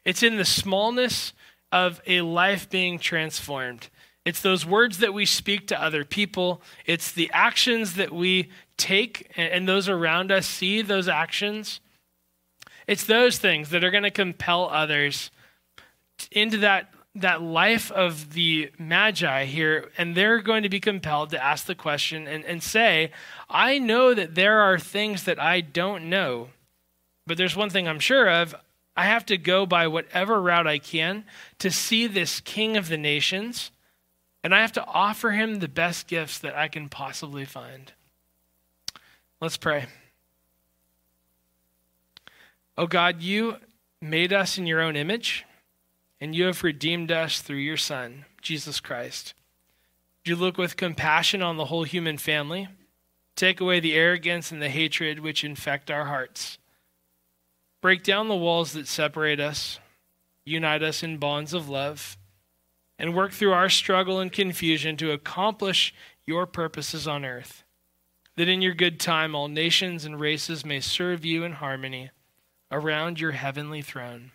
It's 0.06 0.22
in 0.22 0.38
the 0.38 0.46
smallness 0.46 1.34
of 1.72 2.02
a 2.06 2.22
life 2.22 2.70
being 2.70 3.00
transformed. 3.00 3.90
It's 4.26 4.42
those 4.42 4.66
words 4.66 5.00
that 5.00 5.14
we 5.14 5.26
speak 5.26 5.68
to 5.68 5.82
other 5.82 6.06
people. 6.06 6.62
It's 6.86 7.12
the 7.12 7.30
actions 7.34 7.96
that 7.96 8.12
we 8.12 8.52
take 8.78 9.32
and 9.36 9.68
those 9.68 9.90
around 9.90 10.32
us 10.32 10.46
see 10.46 10.82
those 10.82 11.08
actions. 11.08 11.80
It's 12.88 13.06
those 13.06 13.38
things 13.38 13.70
that 13.70 13.84
are 13.84 13.92
going 13.92 14.04
to 14.04 14.12
compel 14.12 14.70
others 14.70 15.32
into 16.32 16.58
that 16.58 16.94
that 17.16 17.42
life 17.42 17.92
of 17.92 18.34
the 18.34 18.72
magi 18.80 19.46
here, 19.46 19.92
and 19.98 20.16
they're 20.16 20.42
going 20.42 20.64
to 20.64 20.70
be 20.70 20.80
compelled 20.80 21.30
to 21.30 21.44
ask 21.44 21.66
the 21.66 21.76
question 21.76 22.28
and, 22.28 22.44
and 22.46 22.64
say, 22.64 23.12
I 23.50 23.78
know 23.78 24.14
that 24.14 24.34
there 24.34 24.62
are 24.62 24.80
things 24.80 25.24
that 25.26 25.40
I 25.40 25.62
don't 25.62 26.10
know, 26.10 26.50
but 27.28 27.38
there's 27.38 27.56
one 27.56 27.70
thing 27.70 27.88
I'm 27.88 28.00
sure 28.00 28.30
of. 28.30 28.56
I 28.96 29.06
have 29.06 29.26
to 29.28 29.38
go 29.38 29.66
by 29.66 29.88
whatever 29.88 30.42
route 30.42 30.68
I 30.68 30.80
can 30.80 31.26
to 31.60 31.70
see 31.70 32.08
this 32.08 32.40
king 32.40 32.78
of 32.78 32.90
the 32.90 32.98
nations, 32.98 33.70
and 34.44 34.54
I 34.54 34.62
have 34.62 34.74
to 34.74 34.86
offer 34.86 35.32
him 35.32 35.60
the 35.60 35.68
best 35.68 36.08
gifts 36.08 36.40
that 36.40 36.56
I 36.56 36.68
can 36.68 36.90
possibly 36.90 37.46
find. 37.46 37.92
Let's 39.40 39.58
pray. 39.58 39.86
Oh 42.76 42.88
God, 42.88 43.22
you 43.22 43.58
made 44.02 44.34
us 44.34 44.58
in 44.58 44.66
your 44.66 44.82
own 44.82 44.96
image 44.96 45.46
and 46.24 46.34
you 46.34 46.46
have 46.46 46.64
redeemed 46.64 47.12
us 47.12 47.42
through 47.42 47.58
your 47.58 47.76
Son, 47.76 48.24
Jesus 48.42 48.80
Christ. 48.80 49.34
You 50.24 50.38
look 50.38 50.58
with 50.58 50.78
compassion 50.78 51.42
on 51.42 51.58
the 51.58 51.66
whole 51.66 51.84
human 51.84 52.18
family. 52.18 52.70
Take 53.36 53.60
away 53.60 53.82
the 53.82 53.94
arrogance 53.94 54.50
and 54.50 54.62
the 54.62 54.70
hatred 54.70 55.20
which 55.20 55.44
infect 55.44 55.92
our 55.92 56.06
hearts. 56.06 56.60
Break 57.82 58.04
down 58.04 58.30
the 58.30 58.38
walls 58.38 58.72
that 58.72 58.88
separate 58.88 59.42
us, 59.42 59.82
unite 60.46 60.82
us 60.82 61.04
in 61.04 61.18
bonds 61.18 61.54
of 61.54 61.68
love, 61.68 62.18
and 62.98 63.14
work 63.14 63.34
through 63.34 63.52
our 63.52 63.68
struggle 63.68 64.22
and 64.22 64.32
confusion 64.32 64.96
to 64.96 65.12
accomplish 65.12 65.94
your 66.26 66.46
purposes 66.46 67.06
on 67.06 67.26
earth. 67.26 67.66
That 68.38 68.48
in 68.48 68.62
your 68.62 68.76
good 68.76 68.98
time 68.98 69.36
all 69.36 69.50
nations 69.50 70.06
and 70.06 70.18
races 70.18 70.64
may 70.64 70.80
serve 70.80 71.26
you 71.26 71.44
in 71.44 71.52
harmony 71.52 72.12
around 72.72 73.20
your 73.20 73.34
heavenly 73.34 73.82
throne 73.82 74.32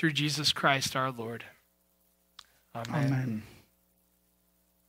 through 0.00 0.12
Jesus 0.12 0.50
Christ 0.54 0.96
our 0.96 1.10
Lord. 1.10 1.44
Amen. 2.74 3.04
Amen. 3.04 3.42